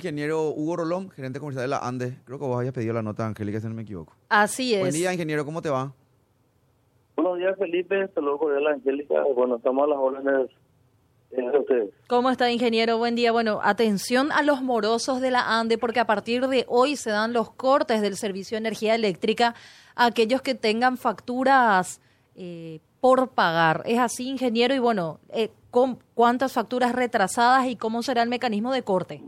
Ingeniero 0.00 0.48
Hugo 0.48 0.76
Rolón, 0.76 1.10
gerente 1.10 1.38
comercial 1.40 1.64
de 1.64 1.68
la 1.68 1.78
ANDE. 1.80 2.16
Creo 2.24 2.38
que 2.38 2.44
vos 2.46 2.58
hayas 2.58 2.72
pedido 2.72 2.94
la 2.94 3.02
nota, 3.02 3.26
Angélica, 3.26 3.60
si 3.60 3.68
no 3.68 3.74
me 3.74 3.82
equivoco. 3.82 4.14
Así 4.30 4.74
es. 4.74 4.80
Buen 4.80 4.94
día, 4.94 5.12
ingeniero, 5.12 5.44
¿cómo 5.44 5.60
te 5.60 5.68
va? 5.68 5.92
Buenos 7.16 7.36
días, 7.36 7.54
Felipe. 7.58 8.08
Saludos 8.14 8.38
cordiales, 8.40 8.76
Angélica. 8.76 9.22
Bueno, 9.34 9.56
estamos 9.56 9.84
a 9.84 9.88
las 9.88 9.98
órdenes 9.98 10.50
de 11.30 11.58
ustedes. 11.58 11.90
¿Cómo 12.08 12.30
está, 12.30 12.50
ingeniero? 12.50 12.96
Buen 12.96 13.14
día. 13.14 13.30
Bueno, 13.30 13.60
atención 13.62 14.32
a 14.32 14.42
los 14.42 14.62
morosos 14.62 15.20
de 15.20 15.30
la 15.30 15.60
ANDE, 15.60 15.76
porque 15.76 16.00
a 16.00 16.06
partir 16.06 16.48
de 16.48 16.64
hoy 16.66 16.96
se 16.96 17.10
dan 17.10 17.34
los 17.34 17.50
cortes 17.50 18.00
del 18.00 18.16
servicio 18.16 18.54
de 18.56 18.60
energía 18.60 18.94
eléctrica 18.94 19.54
a 19.96 20.06
aquellos 20.06 20.40
que 20.40 20.54
tengan 20.54 20.96
facturas 20.96 22.00
eh, 22.36 22.80
por 23.02 23.28
pagar. 23.28 23.82
¿Es 23.84 23.98
así, 23.98 24.30
ingeniero? 24.30 24.74
Y 24.74 24.78
bueno, 24.78 25.20
eh, 25.28 25.50
¿con 25.70 25.98
¿cuántas 26.14 26.54
facturas 26.54 26.94
retrasadas 26.94 27.66
y 27.66 27.76
cómo 27.76 28.02
será 28.02 28.22
el 28.22 28.30
mecanismo 28.30 28.72
de 28.72 28.82
corte? 28.82 29.22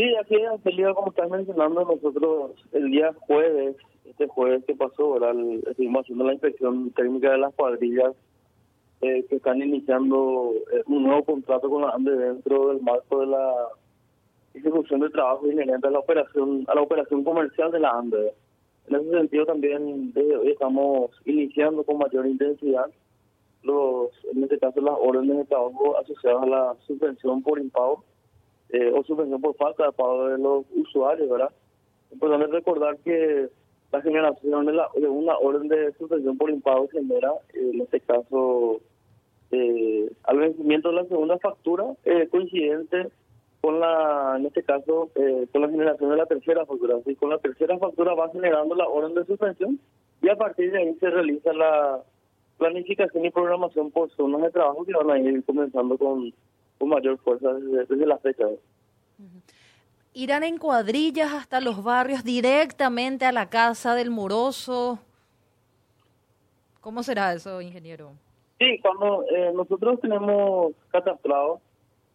Sí, 0.00 0.14
aquí 0.16 0.34
en 0.34 0.46
Angélica, 0.46 0.94
como 0.94 1.10
estás 1.10 1.28
mencionando, 1.28 1.84
nosotros 1.84 2.52
el 2.72 2.90
día 2.90 3.12
jueves, 3.26 3.76
este 4.06 4.26
jueves 4.28 4.64
que 4.64 4.74
pasó, 4.74 5.12
¿verdad? 5.12 5.34
Estuvimos 5.68 6.04
haciendo 6.04 6.24
la 6.24 6.32
inspección 6.32 6.90
técnica 6.92 7.32
de 7.32 7.36
las 7.36 7.52
cuadrillas 7.52 8.14
eh, 9.02 9.26
que 9.28 9.36
están 9.36 9.60
iniciando 9.60 10.54
eh, 10.72 10.82
un 10.86 11.02
nuevo 11.02 11.22
contrato 11.26 11.68
con 11.68 11.82
la 11.82 11.90
ANDE 11.90 12.16
dentro 12.16 12.68
del 12.68 12.80
marco 12.80 13.20
de 13.20 13.26
la 13.26 13.54
ejecución 14.54 15.00
de 15.00 15.10
trabajo 15.10 15.50
inherente 15.50 15.86
a 15.86 15.90
la 15.90 15.98
operación 15.98 16.64
a 16.68 16.74
la 16.76 16.80
operación 16.80 17.22
comercial 17.22 17.70
de 17.70 17.80
la 17.80 17.90
ANDE. 17.90 18.32
En 18.88 18.96
ese 18.96 19.10
sentido 19.10 19.44
también 19.44 20.14
desde 20.14 20.34
hoy 20.34 20.52
estamos 20.52 21.10
iniciando 21.26 21.84
con 21.84 21.98
mayor 21.98 22.26
intensidad 22.26 22.86
los, 23.64 24.08
en 24.32 24.44
este 24.44 24.58
caso 24.58 24.80
las 24.80 24.96
órdenes 24.98 25.36
de 25.36 25.44
trabajo 25.44 25.98
asociadas 25.98 26.42
a 26.44 26.46
la 26.46 26.76
suspensión 26.86 27.42
por 27.42 27.58
impago 27.58 28.02
eh, 28.72 28.92
o 28.94 29.02
suspensión 29.04 29.40
por 29.40 29.54
falta 29.56 29.86
de 29.86 29.92
pago 29.92 30.26
de 30.28 30.38
los 30.38 30.64
usuarios, 30.76 31.28
¿verdad? 31.28 31.50
Importante 32.12 32.46
recordar 32.48 32.96
que 32.98 33.48
la 33.92 34.02
generación 34.02 34.66
de, 34.66 34.72
la- 34.72 34.88
una 35.08 35.36
orden 35.38 35.68
de 35.68 35.92
suspensión 35.94 36.36
por 36.38 36.50
impago 36.50 36.88
genera, 36.88 37.32
eh, 37.54 37.70
en 37.74 37.80
este 37.80 38.00
caso, 38.00 38.80
eh, 39.50 40.10
al 40.24 40.38
vencimiento 40.38 40.90
de 40.90 40.94
la 40.96 41.04
segunda 41.06 41.38
factura, 41.38 41.84
eh, 42.04 42.28
coincidente 42.30 43.08
con 43.60 43.78
la, 43.80 44.34
en 44.38 44.46
este 44.46 44.62
caso, 44.62 45.10
eh, 45.16 45.46
con 45.52 45.62
la 45.62 45.68
generación 45.68 46.10
de 46.10 46.16
la 46.16 46.26
tercera 46.26 46.64
factura. 46.64 46.96
Así, 46.96 47.14
con 47.16 47.30
la 47.30 47.38
tercera 47.38 47.76
factura 47.78 48.14
va 48.14 48.30
generando 48.30 48.74
la 48.74 48.88
orden 48.88 49.14
de 49.14 49.24
suspensión 49.24 49.78
y 50.22 50.28
a 50.28 50.36
partir 50.36 50.70
de 50.72 50.78
ahí 50.78 50.94
se 51.00 51.10
realiza 51.10 51.52
la 51.52 52.00
planificación 52.58 53.24
y 53.24 53.30
programación 53.30 53.90
por 53.90 54.10
zonas 54.10 54.42
de 54.42 54.50
trabajo 54.50 54.84
que 54.84 54.92
van 54.92 55.10
a 55.10 55.18
ir 55.18 55.42
comenzando 55.44 55.96
con, 55.98 56.32
con 56.80 56.88
mayor 56.88 57.18
fuerza 57.18 57.52
desde, 57.52 57.84
desde 57.84 58.06
la 58.06 58.18
fecha. 58.18 58.46
¿Irán 60.14 60.42
en 60.42 60.56
cuadrillas 60.56 61.32
hasta 61.32 61.60
los 61.60 61.84
barrios 61.84 62.24
directamente 62.24 63.26
a 63.26 63.32
la 63.32 63.50
casa 63.50 63.94
del 63.94 64.10
moroso? 64.10 64.98
¿Cómo 66.80 67.02
será 67.02 67.34
eso, 67.34 67.60
ingeniero? 67.60 68.12
Sí, 68.58 68.78
cuando 68.80 69.24
eh, 69.30 69.52
nosotros 69.54 70.00
tenemos 70.00 70.72
catastrado, 70.90 71.60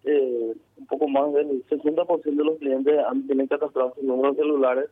eh, 0.04 0.54
un 0.78 0.88
poco 0.88 1.08
más 1.08 1.32
del 1.34 1.64
60% 1.68 2.24
de 2.24 2.44
los 2.44 2.58
clientes 2.58 3.00
han 3.08 3.26
tienen 3.28 3.48
catastrados 3.48 3.94
sus 3.94 4.04
números 4.04 4.36
celulares. 4.36 4.90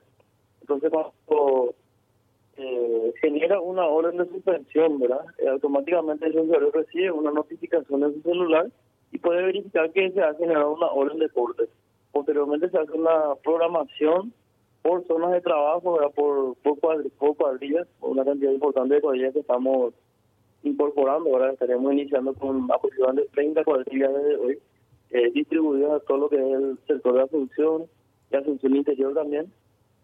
Entonces, 0.62 0.92
cuando 0.92 1.76
eh, 2.58 3.14
genera 3.20 3.60
una 3.60 3.86
orden 3.88 4.18
de 4.18 4.28
suspensión, 4.28 5.00
¿verdad? 5.00 5.26
Eh, 5.40 5.50
automáticamente 5.50 6.28
el 6.28 6.38
usuario 6.38 6.72
recibe 6.72 7.12
una 7.12 7.32
notificación 7.32 8.04
en 8.04 8.14
su 8.14 8.22
celular 8.22 8.70
y 9.14 9.20
puede 9.20 9.44
verificar 9.44 9.92
que 9.92 10.12
se 10.12 10.22
ha 10.22 10.34
generado 10.34 10.74
una 10.74 10.88
orden 10.88 11.20
de 11.20 11.30
corte. 11.30 11.64
Posteriormente 12.12 12.70
se 12.70 12.78
hace 12.78 12.92
una 12.92 13.36
programación 13.44 14.34
por 14.82 15.06
zonas 15.08 15.32
de 15.32 15.42
trabajo. 15.42 15.98
Por, 16.16 16.56
por, 16.58 16.76
cuadri- 16.80 17.12
por 17.18 17.36
cuadrillas, 17.38 17.88
una 18.02 18.26
cantidad 18.26 18.52
importante 18.52 18.96
de 18.96 19.02
cuadrillas 19.02 19.34
que 19.34 19.40
estamos 19.40 19.94
incorporando. 20.64 21.30
Ahora 21.30 21.52
estaremos 21.54 21.94
iniciando 21.94 22.34
con 22.34 22.70
aproximadamente 22.72 23.30
30 23.34 23.64
cuadrillas 23.64 24.14
desde 24.14 24.36
hoy, 24.38 24.60
eh, 25.12 25.32
distribuidas 25.32 25.92
a 25.92 26.00
todo 26.02 26.18
lo 26.18 26.30
que 26.30 26.38
es 26.38 26.54
el 26.54 26.78
sector 26.88 27.14
de 27.16 27.22
Asunción 27.22 27.86
y 28.32 28.36
Asunción 28.36 28.76
Interior 28.76 29.14
también. 29.14 29.52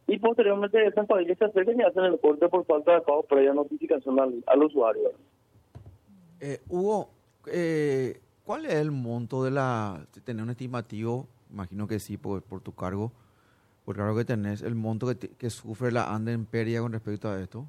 Y 0.07 0.17
posteriormente 0.19 0.85
esas 0.85 1.07
cuadrillas 1.07 1.37
se 1.37 1.45
acercan 1.45 1.79
y 1.79 1.83
hacen 1.83 2.03
el 2.03 2.19
corte 2.19 2.47
por 2.49 2.65
falta 2.65 2.93
de 2.93 3.01
pago 3.01 3.23
previa 3.23 3.53
notificación 3.53 4.19
al, 4.19 4.43
al 4.47 4.63
usuario. 4.63 5.11
Eh, 6.41 6.59
Hugo, 6.69 7.09
eh, 7.51 8.19
¿cuál 8.49 8.65
es 8.65 8.73
el 8.73 8.89
monto 8.89 9.43
de 9.43 9.51
la... 9.51 10.07
¿Tener 10.25 10.41
un 10.41 10.49
estimativo? 10.49 11.27
Imagino 11.53 11.87
que 11.87 11.99
sí, 11.99 12.17
por, 12.17 12.41
por 12.41 12.61
tu 12.61 12.73
cargo. 12.73 13.11
Por 13.85 13.95
cargo 13.95 14.17
que 14.17 14.25
tenés, 14.25 14.63
el 14.63 14.73
monto 14.73 15.05
que, 15.37 15.49
sufre 15.51 15.91
la 15.91 16.15
ANDE 16.15 16.33
en 16.33 16.47
Peria 16.47 16.81
con 16.81 16.91
respecto 16.91 17.29
a 17.29 17.39
esto. 17.39 17.67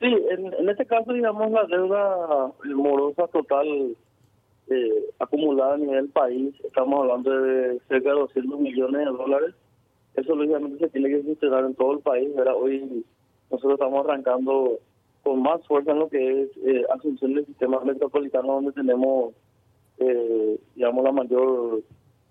Sí, 0.00 0.06
en, 0.06 0.52
en 0.52 0.68
este 0.68 0.84
caso, 0.84 1.12
digamos, 1.12 1.48
la 1.52 1.64
deuda 1.66 2.50
morosa 2.74 3.28
total 3.28 3.96
eh, 4.68 5.04
acumulada 5.20 5.74
a 5.74 5.78
nivel 5.78 6.08
país, 6.08 6.52
estamos 6.64 7.02
hablando 7.02 7.30
de 7.30 7.78
cerca 7.86 8.08
de 8.08 8.18
200 8.18 8.58
millones 8.58 8.98
de 8.98 9.12
dólares. 9.12 9.54
Eso, 10.16 10.34
lógicamente, 10.34 10.78
se 10.78 10.88
tiene 10.90 11.08
que 11.08 11.22
gestionar 11.22 11.64
en 11.66 11.76
todo 11.76 11.92
el 11.92 12.00
país. 12.00 12.30
Hoy 12.60 13.04
nosotros 13.48 13.74
estamos 13.74 14.04
arrancando 14.04 14.80
con 15.22 15.42
más 15.42 15.66
fuerza 15.66 15.92
en 15.92 15.98
lo 15.98 16.08
que 16.08 16.42
es 16.42 16.50
eh, 16.64 16.84
Asunción 16.94 17.34
del 17.34 17.46
sistema 17.46 17.80
metropolitano, 17.80 18.54
donde 18.54 18.72
tenemos, 18.72 19.34
eh, 19.98 20.58
digamos, 20.74 21.04
la 21.04 21.12
mayor 21.12 21.82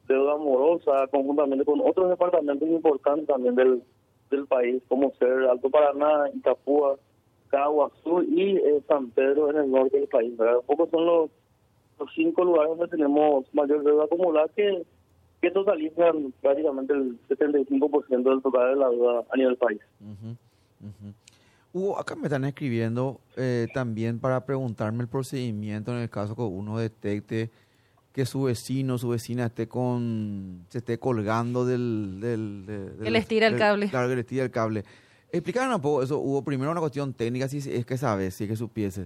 deuda 0.07 0.37
morosa, 0.37 1.07
conjuntamente 1.11 1.65
con 1.65 1.81
otros 1.81 2.09
departamentos 2.09 2.67
importantes 2.67 3.27
también 3.27 3.55
del, 3.55 3.83
del 4.31 4.47
país, 4.47 4.81
como 4.87 5.11
ser 5.19 5.31
Alto 5.49 5.69
Paraná, 5.69 6.29
Itapúa, 6.33 6.97
Caguazú 7.49 8.23
y 8.23 8.57
eh, 8.57 8.81
San 8.87 9.11
Pedro 9.11 9.51
en 9.51 9.57
el 9.57 9.71
norte 9.71 9.97
del 9.97 10.07
país. 10.07 10.35
¿verdad? 10.35 10.61
Pocos 10.65 10.89
son 10.89 11.05
los, 11.05 11.29
los 11.99 12.09
cinco 12.15 12.43
lugares 12.43 12.69
donde 12.69 12.87
tenemos 12.87 13.45
mayor 13.53 13.83
deuda 13.83 14.05
acumulada 14.05 14.47
que, 14.55 14.83
que 15.41 15.51
totalizan 15.51 16.33
prácticamente 16.41 16.93
el 16.93 17.19
75% 17.27 18.23
del 18.23 18.41
total 18.41 18.73
de 18.73 18.75
la 18.79 18.89
deuda 18.89 19.23
a 19.29 19.37
nivel 19.37 19.57
país. 19.57 19.81
Hugo, 21.71 21.99
acá 21.99 22.15
me 22.15 22.23
están 22.23 22.45
escribiendo 22.45 23.19
eh, 23.37 23.67
también 23.73 24.19
para 24.19 24.43
preguntarme 24.45 25.03
el 25.03 25.07
procedimiento 25.07 25.91
en 25.91 25.99
el 25.99 26.09
caso 26.09 26.35
que 26.35 26.41
uno 26.41 26.77
detecte 26.79 27.51
que 28.11 28.25
su 28.25 28.43
vecino, 28.43 28.97
su 28.97 29.09
vecina 29.09 29.45
esté 29.45 29.67
con, 29.67 30.65
se 30.69 30.79
esté 30.79 30.97
colgando 30.97 31.65
del... 31.65 32.17
del, 32.19 32.65
de- 32.65 32.91
Que 32.97 33.03
del- 33.03 33.13
les 33.13 33.27
tira 33.27 33.47
el 33.47 33.57
cable. 33.57 33.87
Claro, 33.89 34.09
que 34.09 34.15
les 34.15 34.25
tira 34.25 34.43
el 34.43 34.51
cable. 34.51 34.83
Explícanos 35.31 35.75
un 35.75 35.81
poco 35.81 36.01
eso, 36.01 36.17
Hugo. 36.19 36.43
Primero 36.43 36.71
una 36.71 36.79
cuestión 36.79 37.13
técnica, 37.13 37.47
si 37.47 37.57
es 37.59 37.85
que 37.85 37.97
sabes, 37.97 38.33
si 38.33 38.45
es 38.45 38.49
que 38.49 38.55
supiese. 38.55 39.05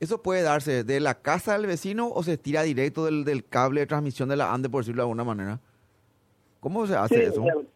¿Eso 0.00 0.20
puede 0.20 0.42
darse 0.42 0.84
de 0.84 1.00
la 1.00 1.14
casa 1.14 1.54
del 1.56 1.66
vecino 1.66 2.08
o 2.10 2.22
se 2.22 2.36
tira 2.36 2.62
directo 2.62 3.06
del, 3.06 3.24
del 3.24 3.46
cable 3.46 3.80
de 3.80 3.86
transmisión 3.86 4.28
de 4.28 4.36
la 4.36 4.52
ANDE, 4.52 4.68
por 4.68 4.82
decirlo 4.82 5.00
de 5.02 5.04
alguna 5.04 5.24
manera? 5.24 5.60
¿Cómo 6.60 6.86
se 6.86 6.94
hace 6.94 7.14
Sí, 7.14 7.20
eso? 7.22 7.42
eh, 7.46 7.66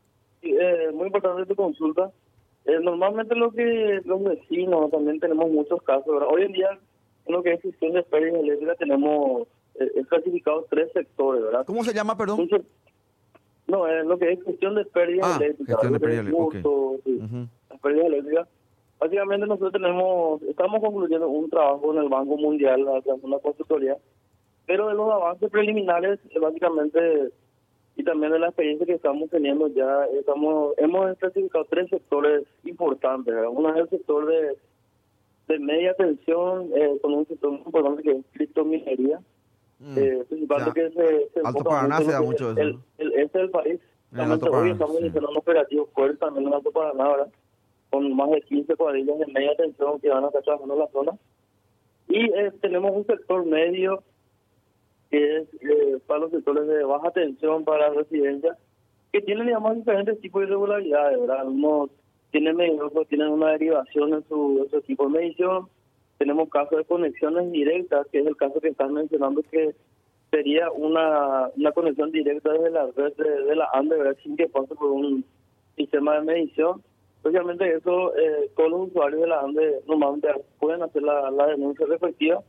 sí, 0.42 0.50
eh, 0.60 0.92
muy 0.92 1.06
importante 1.06 1.46
tu 1.46 1.54
consulta. 1.56 2.10
Eh, 2.66 2.80
normalmente 2.82 3.34
lo 3.36 3.50
que 3.52 4.00
los 4.04 4.22
vecinos 4.24 4.90
también 4.90 5.20
tenemos 5.20 5.48
muchos 5.50 5.82
casos. 5.82 6.06
¿verdad? 6.06 6.28
Hoy 6.30 6.42
en 6.42 6.52
día, 6.52 6.78
en 7.26 7.32
lo 7.32 7.42
que 7.42 7.52
es 7.54 7.62
gestión 7.62 7.92
de 7.92 8.02
pérdidas 8.02 8.40
eléctricas, 8.42 8.76
tenemos 8.78 9.46
eh, 9.78 9.90
es 9.96 10.06
clasificado 10.08 10.66
tres 10.70 10.90
sectores, 10.92 11.42
¿verdad? 11.44 11.64
¿Cómo 11.66 11.84
se 11.84 11.94
llama, 11.94 12.16
perdón? 12.16 12.48
No, 13.68 13.88
en 13.88 14.08
lo 14.08 14.18
que 14.18 14.32
es 14.32 14.42
gestión 14.44 14.74
de 14.76 14.84
pérdidas 14.84 15.26
Ah, 15.32 15.36
eléctricas. 15.42 15.74
gestión 15.76 15.92
de 15.92 15.96
es 15.96 16.02
pérdidas 16.02 16.24
las 17.70 17.80
eléctricas. 18.06 18.48
Básicamente 18.98 19.46
nosotros 19.46 19.72
tenemos, 19.72 20.40
estamos 20.42 20.80
concluyendo 20.80 21.28
un 21.28 21.50
trabajo 21.50 21.92
en 21.92 21.98
el 22.02 22.08
Banco 22.08 22.36
Mundial, 22.38 22.82
una 23.22 23.38
consultoría, 23.38 23.96
pero 24.66 24.88
de 24.88 24.94
los 24.94 25.12
avances 25.12 25.50
preliminares, 25.50 26.18
eh, 26.30 26.38
básicamente, 26.38 27.30
y 27.96 28.04
también 28.04 28.32
de 28.32 28.38
la 28.38 28.48
experiencia 28.48 28.86
que 28.86 28.92
estamos 28.94 29.28
teniendo 29.30 29.68
ya, 29.68 30.04
estamos 30.18 30.74
hemos 30.78 31.10
especificado 31.10 31.64
tres 31.70 31.88
sectores 31.90 32.44
importantes. 32.64 33.34
¿verdad? 33.34 33.50
Uno 33.50 33.70
es 33.74 33.76
el 33.76 33.88
sector 33.88 34.26
de, 34.26 34.56
de 35.48 35.58
media 35.58 35.94
tensión, 35.94 36.70
eh, 36.74 36.98
con 37.02 37.14
un 37.14 37.26
sector 37.26 37.50
muy 37.52 37.62
importante 37.64 38.02
que 38.02 38.10
es 38.12 38.24
criptominería, 38.32 39.20
Mm. 39.78 39.98
eh, 39.98 40.24
principalmente 40.26 40.80
Ya. 40.80 40.88
que 40.88 40.94
se, 40.94 41.28
se 41.34 41.40
Alto 41.46 41.62
Paraná 41.62 41.98
se 42.00 42.10
da 42.10 42.22
mucho 42.22 42.52
es 42.52 42.56
eso, 42.56 42.62
el, 42.62 42.78
el 42.96 43.12
este 43.20 43.38
del 43.40 43.50
país. 43.50 43.78
En 44.10 44.20
el 44.20 44.32
Alto 44.32 44.50
hoy 44.50 44.70
estamos 44.70 44.96
sí. 44.96 45.02
iniciando 45.02 45.28
un 45.30 45.36
operativo 45.36 45.86
fuerte 45.94 46.16
también 46.16 46.46
en 46.48 46.54
Alto 46.54 46.70
Paraná, 46.70 47.08
¿verdad? 47.08 47.28
con 47.90 48.10
más 48.16 48.30
de 48.30 48.40
15 48.40 48.74
cuadrillas 48.74 49.18
de 49.18 49.26
media 49.26 49.54
tensión 49.56 50.00
que 50.00 50.08
van 50.08 50.24
a 50.24 50.28
estar 50.28 50.42
trabajando 50.42 50.72
en 50.74 50.80
la 50.80 50.88
zona. 50.88 51.12
Y 52.08 52.24
eh, 52.24 52.52
tenemos 52.62 52.92
un 52.96 53.04
sector 53.06 53.44
medio 53.44 54.02
que 55.10 55.38
es 55.38 55.48
eh, 55.62 55.98
para 56.06 56.20
los 56.20 56.30
sectores 56.30 56.66
de 56.66 56.84
baja 56.84 57.10
tensión 57.10 57.64
para 57.64 57.90
residencias, 57.90 58.56
que 59.12 59.20
tienen, 59.20 59.46
digamos, 59.46 59.76
diferentes 59.76 60.20
tipos 60.20 60.40
de 60.40 60.46
irregularidades, 60.48 61.20
¿verdad? 61.20 61.40
Algunos 61.40 61.90
tienen 62.30 62.56
medidores, 62.56 62.92
otros 62.92 63.08
tienen 63.08 63.28
una 63.28 63.52
derivación 63.52 64.14
en 64.14 64.24
su, 64.28 64.66
su 64.70 64.76
equipo 64.78 65.04
de 65.04 65.18
medición. 65.18 65.68
Tenemos 66.18 66.48
casos 66.48 66.78
de 66.78 66.84
conexiones 66.84 67.50
directas, 67.52 68.06
que 68.10 68.20
es 68.20 68.26
el 68.26 68.36
caso 68.36 68.60
que 68.60 68.68
están 68.68 68.94
mencionando, 68.94 69.42
que 69.42 69.74
sería 70.30 70.70
una, 70.72 71.48
una 71.56 71.72
conexión 71.72 72.10
directa 72.10 72.52
desde 72.52 72.70
la 72.70 72.86
red 72.96 73.14
de, 73.14 73.56
la 73.56 73.68
ANDE, 73.72 74.14
sin 74.22 74.36
que 74.36 74.48
pase 74.48 74.74
por 74.74 74.90
un 74.90 75.24
sistema 75.76 76.14
de 76.14 76.22
medición. 76.22 76.82
Obviamente 77.22 77.74
eso, 77.74 78.16
eh, 78.16 78.50
todos 78.56 78.70
los 78.70 78.88
usuarios 78.88 79.20
de 79.20 79.26
la 79.28 79.40
ANDE 79.40 79.80
normalmente 79.86 80.28
pueden 80.58 80.82
hacer 80.82 81.02
la, 81.02 81.30
la 81.30 81.46
denuncia 81.46 81.86
respectiva 81.86 82.42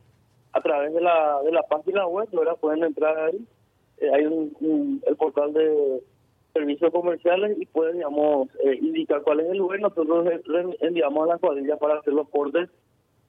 a 0.58 0.60
través 0.60 0.92
de 0.92 1.00
la, 1.00 1.40
de 1.44 1.52
la 1.52 1.62
página 1.62 2.06
web. 2.06 2.28
Pueden 2.60 2.84
entrar 2.84 3.16
ahí. 3.18 3.40
Eh, 3.98 4.10
hay 4.12 4.26
un, 4.26 5.02
el 5.06 5.16
portal 5.16 5.52
de 5.52 6.02
servicios 6.52 6.92
comerciales 6.92 7.56
y 7.58 7.66
pueden, 7.66 7.96
digamos, 7.96 8.48
eh, 8.64 8.78
indicar 8.80 9.22
cuál 9.22 9.40
es 9.40 9.50
el 9.50 9.58
lugar. 9.58 9.80
Nosotros 9.80 10.28
enviamos 10.80 11.24
a 11.24 11.34
la 11.34 11.38
cuadrilla 11.38 11.76
para 11.76 11.98
hacer 11.98 12.12
los 12.12 12.28
cortes 12.28 12.68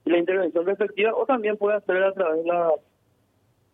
y 0.04 0.10
la 0.10 0.18
intervención 0.18 0.64
respectiva, 0.66 1.14
o 1.14 1.26
también 1.26 1.56
puede 1.56 1.76
hacer 1.76 2.02
a 2.02 2.12
través 2.12 2.42
de 2.42 2.48
la, 2.48 2.72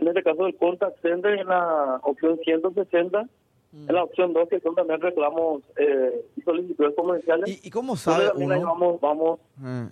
en 0.01 0.09
este 0.09 0.23
caso, 0.23 0.45
del 0.45 0.57
contact 0.57 1.01
center 1.01 1.39
en 1.39 1.47
la 1.47 2.01
opción 2.03 2.39
160 2.45 3.27
en 3.73 3.95
la 3.95 4.05
opción 4.05 4.33
2, 4.33 4.49
que 4.49 4.61
son 4.61 4.75
también 4.75 5.01
reclamos 5.01 5.63
eh, 5.77 6.25
y 6.35 6.41
solicitudes 6.41 6.95
comerciales. 6.95 7.65
¿Y, 7.65 7.71
cómo 7.71 7.95
sabe 7.97 8.31
uno? 8.35 8.59
vamos, 8.63 9.01
vamos 9.01 9.41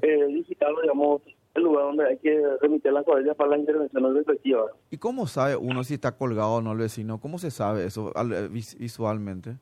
eh, 0.01 0.45
digamos, 0.83 1.23
el 1.55 1.63
lugar 1.63 1.85
donde 1.85 2.07
hay 2.07 2.19
que 2.19 2.43
remitir 2.61 2.93
las 2.93 3.05
cuadrillas 3.05 3.37
para 3.37 3.51
las 3.51 3.61
intervenciones 3.61 4.15
respectivas. 4.15 4.73
¿Y 4.91 4.99
cómo 4.99 5.27
sabe 5.27 5.57
uno 5.57 5.85
si 5.85 5.95
está 5.95 6.17
colgado 6.17 6.55
o 6.55 6.61
no 6.61 6.73
el 6.73 6.79
vecino? 6.79 7.21
¿Cómo 7.21 7.39
se 7.39 7.51
sabe 7.51 7.85
eso 7.87 8.13
eh, 8.17 8.49
visualmente? 8.51 9.57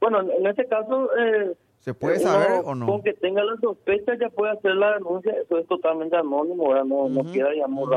Bueno, 0.00 0.20
en 0.20 0.46
este 0.46 0.66
caso... 0.66 1.10
Eh, 1.16 1.54
¿Se 1.80 1.94
puede 1.94 2.18
saber 2.18 2.62
o 2.64 2.74
no? 2.74 2.86
Con 2.86 3.02
que 3.02 3.14
tenga 3.14 3.42
la 3.42 3.56
sospecha 3.56 4.14
ya 4.18 4.28
puede 4.28 4.52
hacer 4.52 4.74
la 4.74 4.94
denuncia, 4.94 5.32
eso 5.32 5.58
es 5.58 5.66
totalmente 5.66 6.16
anónimo, 6.16 6.74
no, 6.84 7.08
no 7.08 7.32
queda, 7.32 7.50
digamos, 7.50 7.88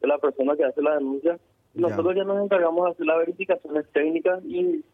de 0.00 0.08
la 0.08 0.18
persona 0.18 0.56
que 0.56 0.64
hace 0.64 0.82
la 0.82 0.94
denuncia 0.94 1.38
nosotros 1.74 2.14
ya. 2.16 2.24
nos 2.24 2.42
encargamos 2.42 2.84
de 2.84 2.90
hacer 2.90 3.06
las 3.06 3.18
verificaciones 3.18 3.86
técnicas 3.92 4.44
y 4.44 4.84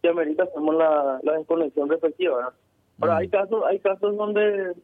si 0.00 0.08
amerita 0.08 0.44
hacemos 0.44 0.74
la, 0.74 1.18
la 1.22 1.32
desconexión 1.38 1.88
respectiva. 1.88 2.52
Ahora, 3.00 3.14
mm. 3.14 3.18
hay 3.18 3.28
casos 3.28 3.64
hay 3.66 3.78
casos 3.80 4.16
donde 4.16 4.74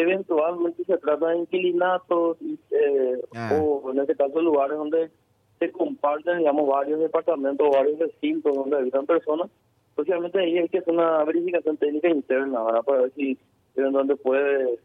eventualmente 0.00 0.84
se 0.84 0.96
trata 0.98 1.28
de 1.28 1.38
inquilinatos 1.38 2.38
eh, 2.70 3.20
ah. 3.34 3.58
o 3.60 3.90
en 3.92 4.00
este 4.00 4.16
caso 4.16 4.40
lugares 4.40 4.76
donde 4.76 5.10
se 5.58 5.72
comparten, 5.72 6.38
digamos, 6.38 6.68
varios 6.68 7.00
departamentos 7.00 7.66
o 7.66 7.70
varios 7.70 7.98
recintos 7.98 8.54
donde 8.54 8.76
habitan 8.76 9.06
personas. 9.06 9.50
Especialmente 9.90 10.38
ahí 10.38 10.58
hay 10.58 10.68
que 10.68 10.78
hacer 10.78 10.92
una 10.92 11.24
verificación 11.24 11.76
técnica 11.78 12.08
interna 12.10 12.62
¿verdad? 12.62 12.82
para 12.82 13.02
ver 13.02 13.12
si 13.14 13.38
en 13.76 13.92
donde 13.92 14.16
puede 14.16 14.78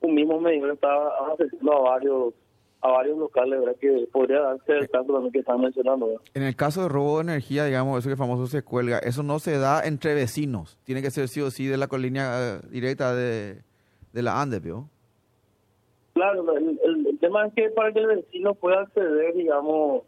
un 0.00 0.14
mismo 0.14 0.40
medidor 0.40 0.72
estar 0.72 0.96
accediendo 1.30 1.72
a 1.72 1.90
varios 1.90 2.34
a 2.80 2.88
varios 2.90 3.18
locales, 3.18 3.58
¿verdad? 3.58 3.76
Que 3.80 4.08
podría 4.12 4.40
darse 4.40 4.72
el 4.72 4.88
caso 4.88 5.12
también 5.12 5.32
que 5.32 5.40
están 5.40 5.60
mencionando. 5.60 6.22
En 6.34 6.44
el 6.44 6.54
caso 6.54 6.82
de 6.82 6.88
robo 6.88 7.16
de 7.16 7.24
energía, 7.24 7.64
digamos, 7.64 7.98
eso 7.98 8.08
que 8.08 8.16
famoso 8.16 8.46
se 8.46 8.62
cuelga, 8.62 8.98
eso 8.98 9.24
no 9.24 9.40
se 9.40 9.58
da 9.58 9.82
entre 9.84 10.14
vecinos. 10.14 10.78
Tiene 10.84 11.02
que 11.02 11.10
ser 11.10 11.26
sí 11.26 11.40
o 11.40 11.50
sí 11.50 11.66
de 11.66 11.76
la 11.76 11.88
colina 11.88 12.38
eh, 12.38 12.60
directa 12.70 13.16
de, 13.16 13.62
de 14.12 14.22
la 14.22 14.40
ANDE, 14.40 14.60
¿vio? 14.60 14.88
Claro, 16.14 16.56
el, 16.56 16.80
el, 16.82 17.18
tema 17.20 17.46
es 17.46 17.54
que 17.54 17.70
para 17.70 17.92
que 17.92 18.00
el 18.00 18.06
vecino 18.08 18.54
pueda 18.54 18.80
acceder, 18.80 19.34
digamos, 19.34 20.02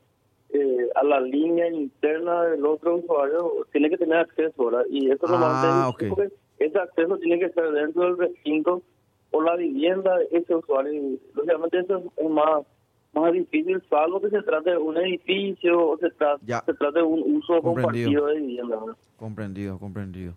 eh, 0.52 0.88
a 0.96 1.04
la 1.04 1.20
línea 1.20 1.68
interna 1.68 2.42
del 2.44 2.66
otro 2.66 2.96
usuario, 2.96 3.66
tiene 3.70 3.90
que 3.90 3.98
tener 3.98 4.18
acceso, 4.18 4.66
¿verdad? 4.66 4.84
Y 4.90 5.10
eso 5.10 5.26
ah, 5.28 5.88
okay. 5.88 6.08
porque 6.08 6.32
ese 6.58 6.78
acceso 6.78 7.16
tiene 7.18 7.38
que 7.38 7.50
ser 7.50 7.70
dentro 7.70 8.02
del 8.02 8.18
recinto 8.18 8.82
o 9.30 9.42
la 9.42 9.54
vivienda 9.54 10.18
de 10.18 10.28
ese 10.32 10.54
usuario. 10.54 10.92
Y, 10.92 11.20
lógicamente 11.34 11.78
eso 11.78 12.02
es 12.16 12.30
más 12.30 12.64
más 13.12 13.32
difícil, 13.32 13.82
salvo 13.88 14.20
que 14.20 14.30
se 14.30 14.42
trate 14.42 14.70
de 14.70 14.76
un 14.76 14.96
edificio 14.96 15.90
o 15.90 15.98
se, 15.98 16.10
trate, 16.10 16.44
se 16.46 16.74
trate 16.74 16.98
de 16.98 17.04
un 17.04 17.36
uso 17.36 17.60
compartido 17.60 18.26
de 18.26 18.40
vivienda. 18.40 18.78
Comprendido, 19.16 19.78
comprendido. 19.78 20.34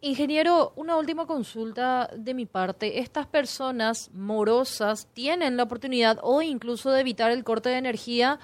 Ingeniero, 0.00 0.72
una 0.76 0.96
última 0.96 1.26
consulta 1.26 2.08
de 2.16 2.32
mi 2.32 2.46
parte. 2.46 3.00
¿Estas 3.00 3.26
personas 3.26 4.12
morosas 4.14 5.12
tienen 5.12 5.56
la 5.56 5.64
oportunidad 5.64 6.18
o 6.22 6.40
incluso 6.40 6.92
de 6.92 7.00
evitar 7.00 7.32
el 7.32 7.42
corte 7.42 7.68
de 7.68 7.78
energía 7.78 8.38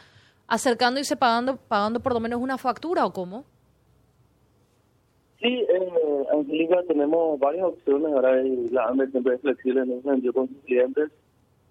acercándose 0.48 1.16
pagando, 1.16 1.56
pagando 1.56 2.00
por 2.00 2.12
lo 2.12 2.18
menos 2.18 2.40
una 2.40 2.58
factura 2.58 3.06
o 3.06 3.12
cómo? 3.12 3.44
Sí, 5.40 5.64
eh, 5.68 6.26
Angélica, 6.32 6.82
tenemos 6.88 7.38
varias 7.38 7.66
opciones. 7.66 8.12
Ahora 8.12 8.42
la 8.72 8.86
AMBER 8.86 9.10
siempre 9.12 9.34
es 9.36 9.40
flexible 9.40 9.82
en 9.82 9.92
ese 9.92 10.02
sentido 10.02 10.32
con 10.32 10.48
sus 10.48 10.58
clientes. 10.64 11.12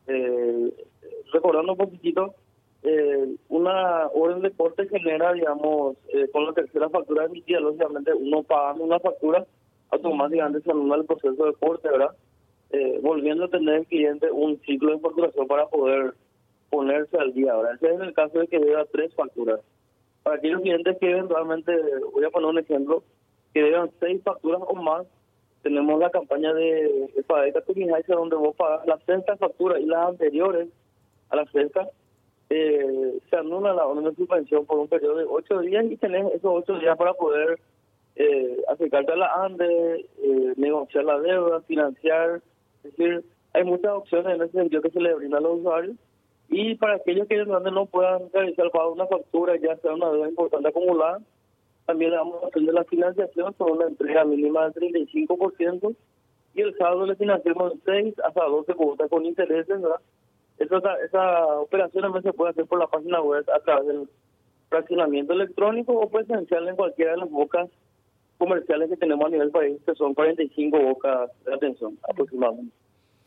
Eh, 0.07 0.74
recordando 1.33 1.74
un 1.74 1.77
poquitito, 1.77 2.35
eh, 2.83 3.35
una 3.50 4.07
orden 4.07 4.44
de 4.44 4.51
corte 4.51 4.88
genera, 4.88 5.33
digamos, 5.33 5.97
eh, 6.13 6.30
con 6.31 6.45
la 6.45 6.53
tercera 6.53 6.89
factura 6.89 7.25
emitida, 7.25 7.59
lógicamente 7.59 8.13
uno 8.13 8.44
pagando 8.44 8.83
una 8.85 9.00
factura, 9.00 9.45
automáticamente 9.94 10.62
se 10.62 10.72
anula 10.72 10.98
el 10.98 11.06
proceso 11.06 11.45
de 11.45 11.54
corte, 11.54 11.90
¿verdad? 11.90 12.16
Eh, 12.72 13.00
volviendo 13.01 13.45
a 13.45 13.50
tener 13.50 13.75
el 13.75 13.86
cliente 13.86 14.31
un 14.31 14.60
ciclo 14.62 14.94
de 14.94 15.00
facturación 15.00 15.48
para 15.48 15.68
poder 15.68 16.13
ponerse 16.69 17.18
al 17.18 17.34
día, 17.34 17.56
¿verdad? 17.56 17.75
Ese 17.75 17.94
es 17.94 18.01
el 18.01 18.13
caso 18.13 18.40
de 18.40 18.48
que 18.48 18.60
deba 18.60 18.86
tres 18.86 19.13
facturas. 19.13 19.60
Para 20.24 20.38
aquellos 20.38 20.62
clientes 20.62 20.98
que 21.00 21.12
eventualmente, 21.12 21.72
voy 22.12 22.25
a 22.25 22.30
poner 22.30 22.50
un 22.50 22.60
ejemplo, 22.60 23.04
que 23.54 23.62
deban 23.62 23.92
seis 24.00 24.22
facturas 24.24 24.62
o 24.66 24.75
más, 24.75 25.06
tenemos 25.62 26.00
la 26.00 26.10
campaña 26.10 26.54
de, 26.54 27.10
de 27.16 27.24
Padeca 27.24 27.62
donde 28.07 28.36
vos 28.36 28.56
pagas 28.56 28.86
las 28.88 29.04
sexta 29.04 29.38
facturas 29.38 29.80
y 29.80 29.86
las 29.86 30.10
anteriores 30.10 30.68
a 31.30 31.36
la 31.36 31.45
sexta, 31.45 31.88
eh, 32.50 33.19
se 33.30 33.36
anula 33.36 33.74
la 33.74 33.86
orden 33.86 34.04
de 34.04 34.16
suspensión 34.16 34.66
por 34.66 34.78
un 34.78 34.88
periodo 34.88 35.18
de 35.18 35.25
ocho 35.25 35.60
días 35.60 35.86
y 35.90 35.98
tenés 35.98 36.25
esos 36.34 36.51
ocho 36.54 36.78
días 36.80 36.98
para 36.98 37.13
poder 37.13 37.60
eh, 38.15 38.63
acercarte 38.68 39.12
a 39.12 39.15
la 39.15 39.33
ANDE, 39.44 40.06
eh, 40.21 40.54
negociar 40.57 41.06
la 41.06 41.19
deuda, 41.19 41.62
financiar. 41.62 42.42
Es 42.83 42.95
decir, 42.95 43.24
hay 43.54 43.63
muchas 43.63 43.92
opciones 43.92 44.36
en 44.36 44.42
ese 44.44 44.51
sentido 44.51 44.81
que 44.81 44.92
se 44.92 45.00
le 45.00 45.13
brinda 45.15 45.38
a 45.38 45.42
los 45.42 45.60
usuarios. 45.60 45.95
Y 46.50 46.75
para 46.75 46.95
aquellos 46.95 47.27
que 47.27 47.44
no 47.45 47.86
puedan 47.88 48.30
realizar 48.31 48.69
pago 48.71 48.94
una 48.94 49.07
factura, 49.07 49.56
ya 49.56 49.75
sea 49.77 49.94
una 49.94 50.12
deuda 50.12 50.30
importante 50.30 50.69
acumulada, 50.69 51.19
también 51.86 52.12
damos 52.12 52.44
opción 52.44 52.65
de 52.65 52.74
la 52.74 52.83
financiación 52.83 53.54
con 53.54 53.71
una 53.71 53.88
entrega 53.88 54.24
mínima 54.24 54.69
del 54.69 54.94
35% 54.94 55.95
y 56.54 56.62
el 56.62 56.77
saldo 56.77 57.06
le 57.06 57.16
financiamos 57.16 57.74
6 57.86 58.16
hasta 58.24 58.45
12 58.45 58.74
cuotas 58.75 59.09
con 59.09 59.25
intereses, 59.25 59.81
¿verdad? 59.81 60.00
Esa, 60.59 60.77
esa 61.06 61.48
operación 61.57 62.04
también 62.04 62.24
se 62.24 62.33
puede 62.33 62.51
hacer 62.51 62.66
por 62.66 62.80
la 62.80 62.88
página 62.88 63.21
web 63.21 63.44
a 63.54 63.59
través 63.59 63.88
del 63.88 64.07
fraccionamiento 64.69 65.33
electrónico 65.33 65.94
o 65.94 66.09
presencial 66.09 66.68
en 66.68 66.75
cualquiera 66.75 67.12
de 67.12 67.18
las 67.18 67.30
bocas 67.30 67.69
comerciales 68.44 68.90
que 68.90 68.97
tenemos 68.97 69.26
a 69.26 69.30
nivel 69.30 69.52
país, 69.52 69.80
que 69.85 69.95
son 69.95 70.14
45 70.14 70.78
bocas 70.78 71.31
de 71.45 71.54
atención 71.54 71.97
aproximadamente. 72.09 72.76